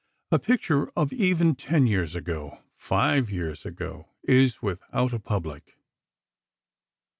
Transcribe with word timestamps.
A 0.31 0.39
picture 0.39 0.89
of 0.95 1.13
even 1.13 1.53
ten 1.53 1.85
years 1.85 2.15
ago—five 2.15 3.29
years 3.29 3.67
ago—is 3.67 4.59
without 4.59 5.13
a 5.13 5.19
public. 5.19 5.77